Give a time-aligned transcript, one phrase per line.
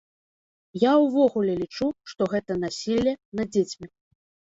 [0.83, 3.97] Я ўвогуле лічу, што гэта насілле над дзецьмі.